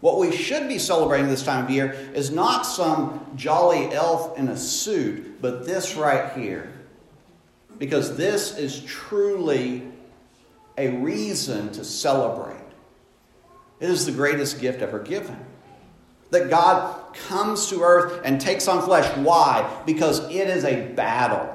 What 0.00 0.18
we 0.18 0.36
should 0.36 0.68
be 0.68 0.78
celebrating 0.78 1.28
this 1.28 1.42
time 1.42 1.64
of 1.64 1.70
year 1.70 1.92
is 2.12 2.30
not 2.30 2.62
some 2.62 3.26
jolly 3.36 3.90
elf 3.92 4.38
in 4.38 4.48
a 4.48 4.56
suit, 4.56 5.40
but 5.40 5.64
this 5.64 5.96
right 5.96 6.32
here. 6.34 6.70
Because 7.78 8.16
this 8.16 8.56
is 8.58 8.84
truly 8.84 9.82
a 10.76 10.88
reason 10.88 11.70
to 11.72 11.84
celebrate. 11.84 12.60
It 13.80 13.90
is 13.90 14.06
the 14.06 14.12
greatest 14.12 14.60
gift 14.60 14.82
ever 14.82 14.98
given. 14.98 15.38
That 16.30 16.50
God 16.50 17.14
comes 17.14 17.68
to 17.68 17.82
earth 17.82 18.22
and 18.24 18.40
takes 18.40 18.66
on 18.66 18.82
flesh. 18.82 19.16
Why? 19.18 19.82
Because 19.86 20.20
it 20.30 20.48
is 20.48 20.64
a 20.64 20.88
battle. 20.92 21.50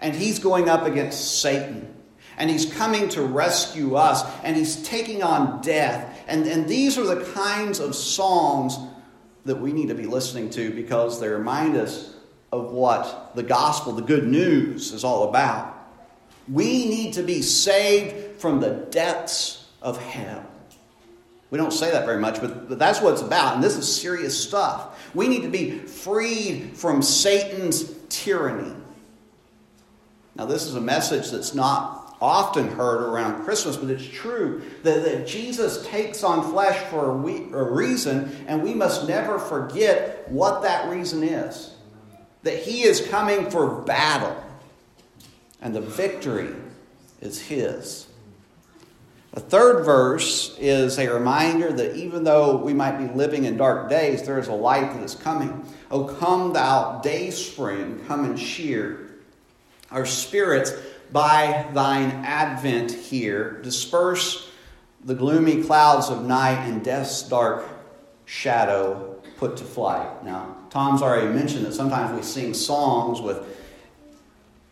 And 0.00 0.14
He's 0.14 0.38
going 0.38 0.68
up 0.68 0.86
against 0.86 1.40
Satan. 1.40 1.94
And 2.36 2.48
He's 2.48 2.72
coming 2.72 3.08
to 3.10 3.22
rescue 3.22 3.96
us. 3.96 4.24
And 4.42 4.56
He's 4.56 4.82
taking 4.82 5.22
on 5.22 5.60
death. 5.60 6.24
And, 6.26 6.46
and 6.46 6.68
these 6.68 6.98
are 6.98 7.04
the 7.04 7.24
kinds 7.32 7.80
of 7.80 7.94
songs 7.94 8.76
that 9.44 9.56
we 9.56 9.72
need 9.72 9.88
to 9.88 9.94
be 9.94 10.06
listening 10.06 10.50
to 10.50 10.70
because 10.70 11.20
they 11.20 11.28
remind 11.28 11.76
us 11.76 12.14
of 12.52 12.70
what 12.72 13.32
the 13.34 13.42
gospel, 13.42 13.92
the 13.92 14.02
good 14.02 14.26
news, 14.26 14.92
is 14.92 15.04
all 15.04 15.28
about. 15.28 15.77
We 16.50 16.86
need 16.86 17.14
to 17.14 17.22
be 17.22 17.42
saved 17.42 18.40
from 18.40 18.60
the 18.60 18.70
depths 18.90 19.66
of 19.82 20.00
hell. 20.00 20.44
We 21.50 21.58
don't 21.58 21.72
say 21.72 21.90
that 21.90 22.04
very 22.04 22.20
much, 22.20 22.40
but, 22.40 22.78
that's 22.78 23.00
what 23.00 23.14
it's 23.14 23.22
about. 23.22 23.54
And 23.54 23.64
this 23.64 23.76
is 23.76 24.00
serious 24.00 24.38
stuff. 24.38 25.10
We 25.14 25.28
need 25.28 25.42
to 25.42 25.48
be 25.48 25.78
freed 25.78 26.76
from 26.76 27.02
Satan's 27.02 27.90
tyranny. 28.08 28.74
Now, 30.36 30.44
this 30.44 30.66
is 30.66 30.74
a 30.74 30.80
message 30.80 31.30
that's 31.30 31.54
not 31.54 32.16
often 32.20 32.68
heard 32.68 33.02
around 33.02 33.44
Christmas, 33.44 33.76
but 33.76 33.90
it's 33.90 34.06
true 34.06 34.62
that, 34.82 35.04
that 35.04 35.26
Jesus 35.26 35.86
takes 35.86 36.22
on 36.22 36.50
flesh 36.50 36.78
for 36.90 37.10
a, 37.10 37.14
we, 37.14 37.50
a 37.52 37.62
reason, 37.62 38.44
and 38.46 38.62
we 38.62 38.74
must 38.74 39.08
never 39.08 39.38
forget 39.38 40.28
what 40.28 40.62
that 40.62 40.90
reason 40.90 41.22
is. 41.22 41.74
That 42.42 42.58
he 42.58 42.82
is 42.82 43.06
coming 43.08 43.50
for 43.50 43.82
battle 43.82 44.36
and 45.60 45.74
the 45.74 45.80
victory 45.80 46.54
is 47.20 47.40
His. 47.40 48.06
The 49.32 49.40
third 49.40 49.84
verse 49.84 50.56
is 50.58 50.98
a 50.98 51.12
reminder 51.12 51.70
that 51.72 51.96
even 51.96 52.24
though 52.24 52.56
we 52.56 52.72
might 52.72 52.98
be 52.98 53.12
living 53.14 53.44
in 53.44 53.56
dark 53.56 53.90
days, 53.90 54.22
there 54.22 54.38
is 54.38 54.48
a 54.48 54.54
light 54.54 54.92
that 54.94 55.02
is 55.02 55.14
coming. 55.14 55.64
O 55.90 56.04
come, 56.04 56.52
thou 56.52 57.00
day 57.02 57.30
spring, 57.30 58.02
come 58.06 58.24
and 58.24 58.38
cheer 58.38 59.08
our 59.90 60.06
spirits 60.06 60.72
by 61.12 61.66
thine 61.72 62.10
advent 62.24 62.92
here. 62.92 63.60
Disperse 63.62 64.50
the 65.04 65.14
gloomy 65.14 65.62
clouds 65.62 66.08
of 66.10 66.24
night 66.24 66.66
and 66.66 66.84
death's 66.84 67.22
dark 67.22 67.64
shadow 68.24 69.20
put 69.38 69.56
to 69.56 69.64
flight. 69.64 70.24
Now, 70.24 70.56
Tom's 70.70 71.00
already 71.00 71.32
mentioned 71.32 71.64
that 71.64 71.72
sometimes 71.72 72.14
we 72.14 72.22
sing 72.22 72.52
songs 72.52 73.20
with 73.20 73.57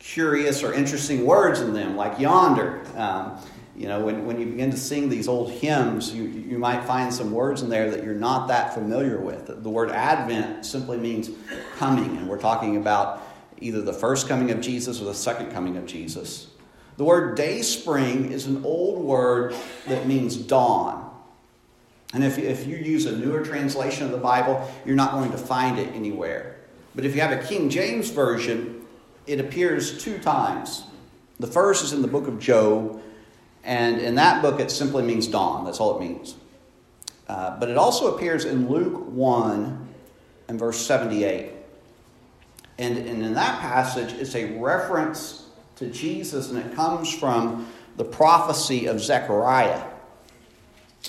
curious 0.07 0.63
or 0.63 0.73
interesting 0.73 1.27
words 1.27 1.61
in 1.61 1.73
them, 1.75 1.97
like 1.97 2.19
yonder. 2.19 2.81
Um, 2.97 3.39
you 3.75 3.89
know, 3.89 4.01
when, 4.01 4.25
when 4.25 4.41
you 4.41 4.47
begin 4.47 4.71
to 4.71 4.77
sing 4.77 5.09
these 5.09 5.29
old 5.29 5.51
hymns, 5.51 6.15
you, 6.15 6.25
you 6.25 6.59
might 6.59 6.85
find 6.85 7.13
some 7.13 7.33
words 7.33 7.61
in 7.63 7.69
there 7.69 7.91
that 7.91 8.05
you're 8.05 8.15
not 8.15 8.49
that 8.49 8.73
familiar 8.73 9.19
with. 9.19 9.47
The 9.63 9.69
word 9.69 9.91
Advent 9.91 10.65
simply 10.65 10.97
means 10.97 11.31
coming, 11.77 12.17
and 12.17 12.29
we're 12.29 12.39
talking 12.39 12.77
about 12.77 13.23
either 13.59 13.83
the 13.83 13.93
first 13.93 14.29
coming 14.29 14.51
of 14.53 14.61
Jesus 14.61 15.01
or 15.01 15.05
the 15.05 15.15
second 15.15 15.51
coming 15.51 15.77
of 15.77 15.87
Jesus. 15.87 16.49
The 16.97 17.05
word 17.05 17.37
day 17.37 17.61
spring 17.63 18.33
is 18.33 18.47
an 18.47 18.65
old 18.65 19.05
word 19.05 19.55
that 19.89 20.07
means 20.07 20.37
dawn. 20.37 21.11
And 22.15 22.23
if, 22.25 22.39
if 22.39 22.67
you 22.67 22.77
use 22.77 23.07
a 23.07 23.17
newer 23.17 23.45
translation 23.45 24.07
of 24.07 24.13
the 24.13 24.19
Bible, 24.19 24.71
you're 24.87 24.97
not 24.97 25.13
going 25.13 25.33
to 25.33 25.39
find 25.39 25.79
it 25.79 25.93
anywhere. 25.95 26.57
But 26.95 27.05
if 27.05 27.15
you 27.15 27.21
have 27.21 27.33
a 27.33 27.47
King 27.47 27.69
James 27.69 28.09
Version, 28.09 28.76
it 29.27 29.41
appears 29.41 30.03
two 30.03 30.19
times. 30.19 30.85
The 31.39 31.47
first 31.47 31.85
is 31.85 31.93
in 31.93 32.03
the 32.03 32.09
book 32.09 32.29
of 32.29 32.39
Job, 32.39 33.03
and 33.65 34.01
in 34.01 34.15
that 34.15 34.43
book 34.43 34.61
it 34.61 34.71
simply 34.71 35.03
means 35.03 35.27
dawn. 35.27 35.65
That's 35.65 35.81
all 35.81 35.99
it 35.99 36.01
means. 36.01 36.37
Uh, 37.29 37.59
but 37.59 37.69
it 37.69 37.77
also 37.77 38.15
appears 38.15 38.45
in 38.45 38.69
Luke 38.69 39.09
1 39.09 39.89
and 40.49 40.59
verse 40.59 40.79
78. 40.87 41.53
And, 42.79 42.99
and 42.99 43.23
in 43.23 43.35
that 43.35 43.61
passage, 43.61 44.13
it's 44.13 44.35
a 44.35 44.59
reference 44.59 45.47
to 45.77 45.87
Jesus, 45.91 46.51
and 46.51 46.59
it 46.59 46.75
comes 46.75 47.13
from 47.13 47.69
the 47.97 48.05
prophecy 48.05 48.87
of 48.87 49.01
Zechariah. 49.01 49.83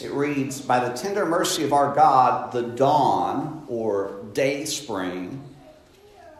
It 0.01 0.11
reads, 0.11 0.61
By 0.61 0.87
the 0.87 0.95
tender 0.95 1.25
mercy 1.25 1.63
of 1.63 1.73
our 1.73 1.93
God, 1.93 2.51
the 2.51 2.63
dawn, 2.63 3.65
or 3.67 4.23
day 4.33 4.65
spring, 4.65 5.43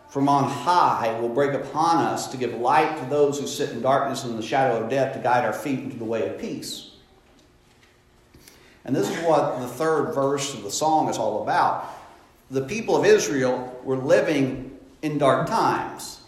from 0.10 0.30
on 0.30 0.50
high 0.50 1.20
will 1.20 1.30
break 1.30 1.54
upon 1.54 1.98
us 1.98 2.28
to 2.28 2.38
give 2.38 2.54
light 2.56 2.98
to 2.98 3.06
those 3.10 3.40
who 3.40 3.48
sit 3.48 3.72
in 3.72 3.82
darkness 3.82 4.24
and 4.24 4.32
in 4.32 4.38
the 4.40 4.46
shadow 4.46 4.82
of 4.82 4.90
death, 4.90 5.14
to 5.14 5.20
guide 5.20 5.46
our 5.46 5.54
feet 5.54 5.80
into 5.80 5.98
the 5.98 6.06
way 6.06 6.28
of 6.28 6.40
peace. 6.40 6.92
And 8.86 8.96
this 8.96 9.10
is 9.10 9.18
what 9.26 9.60
the 9.60 9.68
third 9.68 10.14
verse 10.14 10.54
of 10.54 10.64
the 10.64 10.72
song 10.72 11.10
is 11.10 11.18
all 11.18 11.44
about. 11.44 11.94
The 12.50 12.62
people 12.62 12.96
of 12.96 13.06
Israel 13.06 13.80
were 13.84 13.98
living 13.98 14.78
in 15.02 15.18
dark 15.18 15.48
times. 15.48 16.22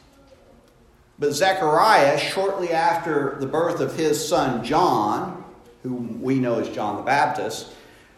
But 1.17 1.31
Zechariah, 1.31 2.17
shortly 2.17 2.71
after 2.71 3.38
the 3.39 3.45
birth 3.45 3.79
of 3.79 3.95
his 3.95 4.25
son 4.25 4.63
John, 4.63 5.43
whom 5.83 6.21
we 6.21 6.36
know 6.36 6.59
as 6.59 6.69
John 6.69 6.98
the 6.98 7.03
Baptist, 7.03 7.74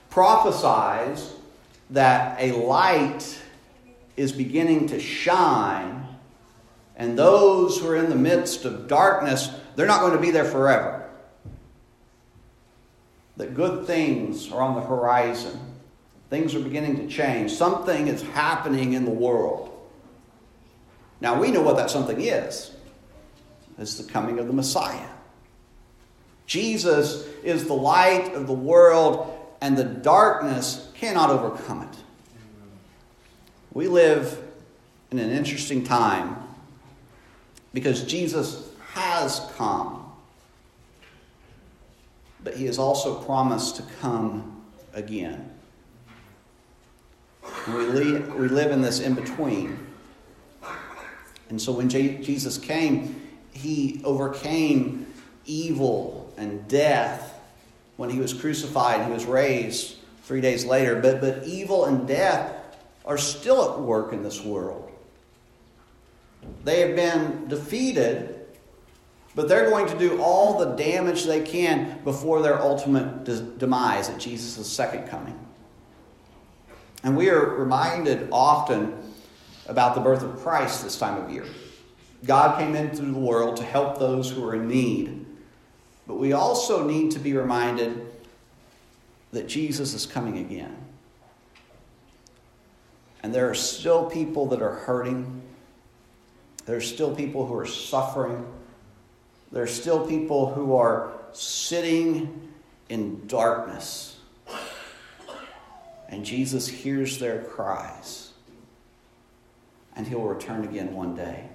prophesies 0.10 1.34
that 1.92 2.42
a 2.42 2.52
light 2.54 3.41
is 4.18 4.32
beginning 4.32 4.88
to 4.88 5.00
shine, 5.00 6.06
and 6.96 7.18
those 7.18 7.80
who 7.80 7.88
are 7.88 7.96
in 7.96 8.10
the 8.10 8.16
midst 8.16 8.66
of 8.66 8.88
darkness, 8.88 9.50
they're 9.76 9.88
not 9.88 10.02
going 10.02 10.14
to 10.14 10.20
be 10.20 10.32
there 10.32 10.46
forever. 10.46 11.10
That 13.38 13.56
good 13.56 13.88
things 13.88 14.52
are 14.52 14.62
on 14.62 14.76
the 14.76 14.82
horizon. 14.82 15.60
Things 16.30 16.54
are 16.56 16.60
beginning 16.60 16.98
to 16.98 17.08
change. 17.08 17.52
Something 17.52 18.08
is 18.08 18.22
happening 18.22 18.94
in 18.94 19.06
the 19.06 19.12
world. 19.12 19.70
Now, 21.20 21.40
we 21.40 21.52
know 21.52 21.62
what 21.62 21.78
that 21.78 21.90
something 21.90 22.20
is 22.20 22.72
it's 23.78 23.96
the 23.96 24.12
coming 24.12 24.40
of 24.40 24.48
the 24.48 24.54
Messiah. 24.54 25.08
Jesus 26.46 27.26
is 27.44 27.66
the 27.66 27.74
light 27.74 28.34
of 28.34 28.46
the 28.46 28.54
world, 28.54 29.38
and 29.62 29.78
the 29.78 29.84
darkness 29.84 30.90
cannot 30.94 31.30
overcome 31.30 31.84
it. 31.84 32.01
We 33.74 33.88
live 33.88 34.38
in 35.12 35.20
an 35.20 35.30
interesting 35.30 35.84
time 35.84 36.36
because 37.74 38.04
Jesus 38.04 38.70
has 38.94 39.42
come, 39.56 40.12
but 42.44 42.56
he 42.56 42.66
has 42.66 42.78
also 42.78 43.16
promised 43.24 43.78
to 43.78 43.84
come 44.02 44.62
again. 44.94 45.50
We, 47.68 47.74
live, 47.74 48.36
we 48.36 48.48
live 48.50 48.72
in 48.72 48.82
this 48.82 49.00
in 49.00 49.14
between. 49.14 49.80
And 51.50 51.62
so 51.62 51.72
when 51.72 51.90
J- 51.90 52.22
Jesus 52.22 52.58
came, 52.58 53.22
he 53.54 54.02
overcame 54.04 55.06
evil 55.46 56.34
and 56.38 56.68
death 56.68 57.40
when 57.98 58.10
he 58.10 58.20
was 58.20 58.34
crucified. 58.34 59.00
and 59.00 59.08
He 59.08 59.14
was 59.14 59.26
raised 59.26 59.96
three 60.24 60.42
days 60.42 60.66
later. 60.66 61.00
But, 61.00 61.22
but 61.22 61.46
evil 61.46 61.86
and 61.86 62.08
death 62.08 62.54
are 63.06 63.18
still 63.18 63.74
at 63.74 63.80
work 63.80 64.14
in 64.14 64.24
this 64.24 64.44
world. 64.44 64.92
They 66.64 66.82
have 66.82 66.96
been 66.96 67.48
defeated, 67.48 68.46
but 69.36 69.48
they're 69.48 69.70
going 69.70 69.88
to 69.88 69.98
do 69.98 70.22
all 70.22 70.60
the 70.60 70.76
damage 70.76 71.26
they 71.26 71.42
can 71.42 72.00
before 72.04 72.42
their 72.42 72.60
ultimate 72.60 73.24
de- 73.24 73.42
demise 73.42 74.10
at 74.10 74.20
Jesus' 74.20 74.68
second 74.68 75.08
coming. 75.08 75.40
And 77.04 77.18
we 77.18 77.30
are 77.30 77.56
reminded 77.56 78.30
often 78.32 78.96
about 79.68 79.96
the 79.96 80.02
birth 80.02 80.24
of 80.24 80.38
Christ 80.40 80.84
this 80.84 80.98
time 80.98 81.24
of 81.24 81.32
year. 81.32 81.46
God 82.26 82.60
came 82.60 82.76
into 82.76 83.02
the 83.02 83.18
world 83.18 83.58
to 83.58 83.64
help 83.64 83.98
those 83.98 84.30
who 84.30 84.48
are 84.48 84.56
in 84.56 84.68
need. 84.68 85.26
But 86.08 86.16
we 86.16 86.34
also 86.34 86.86
need 86.86 87.12
to 87.12 87.20
be 87.20 87.34
reminded 87.34 88.06
that 89.32 89.48
Jesus 89.48 89.94
is 89.94 90.06
coming 90.06 90.38
again. 90.38 90.76
And 93.24 93.34
there 93.34 93.50
are 93.50 93.56
still 93.56 94.10
people 94.10 94.48
that 94.48 94.62
are 94.62 94.74
hurting. 94.74 95.42
There 96.66 96.78
are 96.78 96.82
still 96.82 97.16
people 97.16 97.46
who 97.46 97.56
are 97.56 97.68
suffering. 97.68 98.46
There 99.52 99.64
are 99.64 99.68
still 99.68 100.08
people 100.08 100.54
who 100.54 100.76
are 100.76 101.12
sitting 101.34 102.52
in 102.90 103.28
darkness. 103.28 104.18
And 106.10 106.26
Jesus 106.26 106.68
hears 106.68 107.20
their 107.20 107.44
cries. 107.44 108.32
And 109.96 110.08
he'll 110.08 110.24
return 110.24 110.64
again 110.64 110.94
one 110.94 111.16
day. 111.16 111.48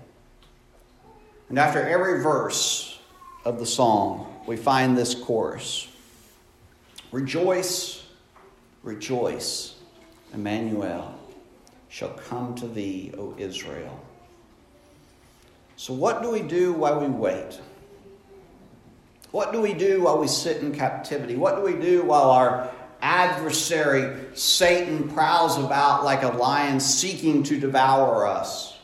And 1.48 1.59
after 1.59 1.81
every 1.81 2.22
verse 2.22 2.98
of 3.44 3.59
the 3.59 3.66
song, 3.66 4.42
we 4.46 4.57
find 4.57 4.96
this 4.96 5.14
chorus 5.14 5.88
Rejoice, 7.12 8.05
rejoice, 8.83 9.76
Emmanuel 10.35 11.15
shall 11.88 12.11
come 12.11 12.55
to 12.57 12.66
thee, 12.66 13.12
O 13.16 13.35
Israel. 13.38 14.01
So, 15.77 15.92
what 15.92 16.22
do 16.22 16.31
we 16.31 16.42
do 16.42 16.72
while 16.72 17.01
we 17.01 17.07
wait? 17.07 17.61
What 19.31 19.53
do 19.53 19.61
we 19.61 19.75
do 19.75 20.03
while 20.03 20.18
we 20.18 20.29
sit 20.29 20.62
in 20.62 20.75
captivity? 20.75 21.37
What 21.37 21.57
do 21.57 21.62
we 21.62 21.75
do 21.75 22.03
while 22.05 22.31
our 22.31 22.70
adversary, 23.03 24.35
Satan, 24.35 25.11
prowls 25.11 25.59
about 25.59 26.05
like 26.05 26.22
a 26.22 26.29
lion 26.29 26.81
seeking 26.81 27.42
to 27.44 27.61
devour 27.61 28.27
us? 28.27 28.77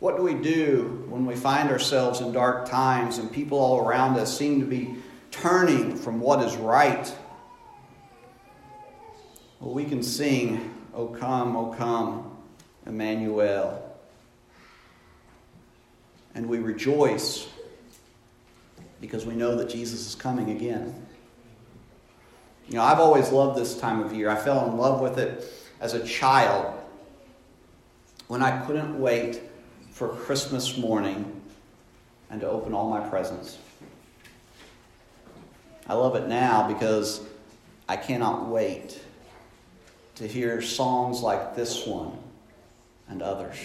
What 0.00 0.16
do 0.16 0.22
we 0.22 0.34
do 0.34 1.04
when 1.08 1.24
we 1.24 1.36
find 1.36 1.70
ourselves 1.70 2.20
in 2.20 2.32
dark 2.32 2.68
times 2.68 3.18
and 3.18 3.32
people 3.32 3.58
all 3.58 3.86
around 3.86 4.18
us 4.18 4.36
seem 4.36 4.60
to 4.60 4.66
be 4.66 4.96
turning 5.30 5.96
from 5.96 6.20
what 6.20 6.44
is 6.44 6.56
right? 6.56 7.14
Well, 9.60 9.72
we 9.72 9.84
can 9.84 10.02
sing, 10.02 10.74
O 10.96 11.06
come, 11.08 11.54
O 11.56 11.66
come, 11.66 12.34
Emmanuel. 12.86 13.82
And 16.34 16.48
we 16.48 16.58
rejoice 16.58 17.46
because 19.00 19.26
we 19.26 19.34
know 19.34 19.56
that 19.56 19.68
Jesus 19.68 20.06
is 20.06 20.14
coming 20.14 20.50
again. 20.50 21.06
You 22.68 22.76
know, 22.76 22.82
I've 22.82 22.98
always 22.98 23.30
loved 23.30 23.58
this 23.58 23.78
time 23.78 24.00
of 24.00 24.12
year. 24.14 24.30
I 24.30 24.36
fell 24.36 24.68
in 24.68 24.78
love 24.78 25.00
with 25.00 25.18
it 25.18 25.52
as 25.80 25.92
a 25.92 26.04
child 26.04 26.74
when 28.26 28.42
I 28.42 28.64
couldn't 28.64 28.98
wait 28.98 29.40
for 29.92 30.08
Christmas 30.08 30.78
morning 30.78 31.40
and 32.30 32.40
to 32.40 32.48
open 32.48 32.72
all 32.72 32.88
my 32.88 33.06
presents. 33.06 33.58
I 35.86 35.94
love 35.94 36.16
it 36.16 36.26
now 36.26 36.66
because 36.66 37.20
I 37.88 37.96
cannot 37.96 38.48
wait 38.48 39.00
to 40.16 40.26
hear 40.26 40.60
songs 40.60 41.20
like 41.20 41.54
this 41.54 41.86
one 41.86 42.18
and 43.08 43.22
others. 43.22 43.56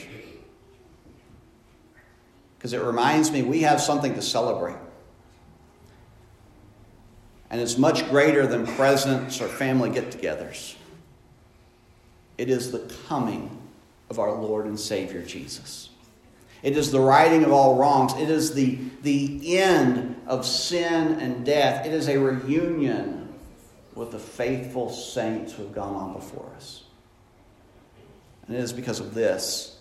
Because 2.57 2.73
it 2.73 2.81
reminds 2.81 3.31
me 3.31 3.41
we 3.41 3.61
have 3.61 3.81
something 3.81 4.13
to 4.13 4.21
celebrate. 4.21 4.77
And 7.49 7.59
it's 7.59 7.77
much 7.77 8.07
greater 8.09 8.47
than 8.47 8.65
presents 8.65 9.41
or 9.41 9.47
family 9.47 9.89
get 9.89 10.11
togethers. 10.11 10.75
It 12.37 12.49
is 12.49 12.71
the 12.71 12.93
coming 13.07 13.57
of 14.09 14.19
our 14.19 14.31
Lord 14.31 14.65
and 14.65 14.79
Savior 14.79 15.21
Jesus. 15.21 15.89
It 16.63 16.77
is 16.77 16.91
the 16.91 16.99
righting 16.99 17.43
of 17.43 17.51
all 17.51 17.77
wrongs. 17.77 18.13
It 18.13 18.29
is 18.29 18.53
the, 18.53 18.77
the 19.01 19.57
end 19.57 20.21
of 20.27 20.45
sin 20.45 21.19
and 21.19 21.45
death. 21.45 21.85
It 21.85 21.93
is 21.93 22.07
a 22.07 22.17
reunion 22.17 23.20
with 23.95 24.11
the 24.11 24.19
faithful 24.19 24.89
saints 24.89 25.53
who 25.53 25.63
have 25.63 25.73
gone 25.73 25.95
on 25.95 26.13
before 26.13 26.51
us. 26.55 26.83
And 28.47 28.55
it 28.55 28.59
is 28.59 28.73
because 28.73 28.99
of 28.99 29.13
this 29.13 29.77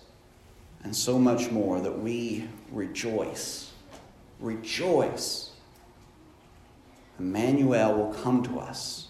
and 0.83 0.95
so 0.95 1.19
much 1.19 1.51
more 1.51 1.81
that 1.81 1.99
we 1.99 2.49
rejoice. 2.71 3.73
Rejoice. 4.39 5.51
Emmanuel 7.19 7.95
will 7.95 8.15
come 8.15 8.43
to 8.45 8.59
us, 8.59 9.09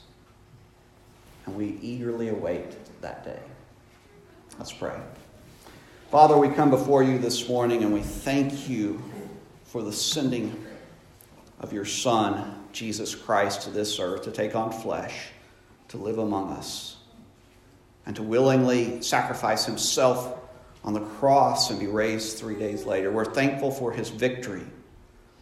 and 1.46 1.54
we 1.54 1.78
eagerly 1.80 2.28
await 2.28 2.76
that 3.00 3.24
day. 3.24 3.38
Let's 4.58 4.72
pray. 4.72 4.98
Father, 6.10 6.36
we 6.36 6.48
come 6.48 6.70
before 6.70 7.04
you 7.04 7.18
this 7.18 7.48
morning 7.48 7.84
and 7.84 7.94
we 7.94 8.00
thank 8.00 8.68
you 8.68 9.00
for 9.62 9.80
the 9.80 9.92
sending 9.92 10.66
of 11.60 11.72
your 11.72 11.84
Son, 11.84 12.59
Jesus 12.72 13.14
Christ, 13.14 13.62
to 13.62 13.70
this 13.70 13.98
earth 13.98 14.22
to 14.22 14.30
take 14.30 14.54
on 14.54 14.72
flesh, 14.72 15.28
to 15.88 15.96
live 15.96 16.18
among 16.18 16.50
us, 16.52 16.96
and 18.06 18.16
to 18.16 18.22
willingly 18.22 19.02
sacrifice 19.02 19.66
himself 19.66 20.38
on 20.83 20.94
the 20.94 21.00
cross 21.00 21.70
and 21.70 21.78
be 21.78 21.87
raised 21.87 22.38
three 22.38 22.54
days 22.54 22.85
later. 22.85 23.11
We're 23.11 23.24
thankful 23.24 23.70
for 23.70 23.92
his 23.92 24.09
victory 24.09 24.64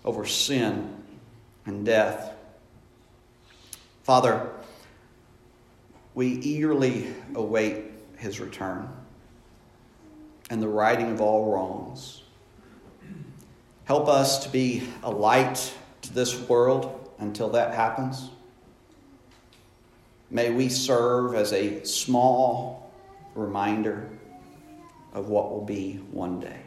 over 0.04 0.26
sin 0.26 0.96
and 1.66 1.84
death. 1.84 2.34
Father, 4.02 4.48
we 6.14 6.28
eagerly 6.28 7.14
await 7.34 7.84
his 8.16 8.40
return 8.40 8.88
and 10.50 10.62
the 10.62 10.68
righting 10.68 11.12
of 11.12 11.20
all 11.20 11.52
wrongs. 11.52 12.22
Help 13.84 14.08
us 14.08 14.44
to 14.44 14.48
be 14.50 14.82
a 15.02 15.10
light 15.10 15.72
to 16.02 16.12
this 16.12 16.38
world 16.48 17.07
until 17.18 17.48
that 17.50 17.74
happens. 17.74 18.30
May 20.30 20.50
we 20.50 20.68
serve 20.68 21.34
as 21.34 21.52
a 21.52 21.84
small 21.84 22.92
reminder 23.34 24.08
of 25.14 25.28
what 25.28 25.50
will 25.50 25.64
be 25.64 26.00
one 26.10 26.40
day. 26.40 26.60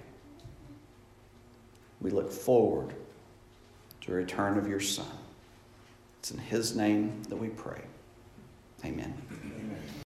We 2.01 2.09
look 2.09 2.31
forward 2.31 2.95
to 4.01 4.11
the 4.11 4.17
return 4.17 4.57
of 4.57 4.67
your 4.67 4.79
Son. 4.79 5.05
It's 6.19 6.31
in 6.31 6.39
His 6.39 6.75
name 6.75 7.21
that 7.29 7.35
we 7.35 7.49
pray. 7.49 7.81
Amen. 8.83 9.13